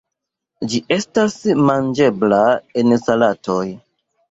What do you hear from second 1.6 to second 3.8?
manĝebla en salatoj.